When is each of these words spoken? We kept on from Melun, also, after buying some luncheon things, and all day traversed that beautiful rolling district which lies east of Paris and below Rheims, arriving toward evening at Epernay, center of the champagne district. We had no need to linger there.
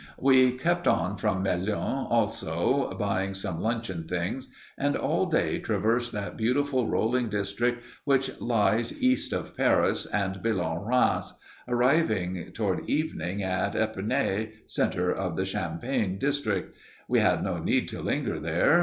We 0.17 0.53
kept 0.57 0.87
on 0.87 1.15
from 1.17 1.43
Melun, 1.43 2.07
also, 2.09 2.85
after 2.85 2.95
buying 2.97 3.35
some 3.35 3.61
luncheon 3.61 4.05
things, 4.05 4.47
and 4.75 4.95
all 4.95 5.27
day 5.27 5.59
traversed 5.59 6.11
that 6.13 6.35
beautiful 6.35 6.87
rolling 6.87 7.29
district 7.29 7.83
which 8.03 8.31
lies 8.41 9.03
east 9.03 9.31
of 9.31 9.55
Paris 9.55 10.07
and 10.07 10.41
below 10.41 10.83
Rheims, 10.83 11.37
arriving 11.67 12.51
toward 12.53 12.89
evening 12.89 13.43
at 13.43 13.75
Epernay, 13.75 14.53
center 14.65 15.11
of 15.13 15.35
the 15.37 15.45
champagne 15.45 16.17
district. 16.17 16.75
We 17.07 17.19
had 17.19 17.43
no 17.43 17.59
need 17.59 17.87
to 17.89 18.01
linger 18.01 18.39
there. 18.39 18.79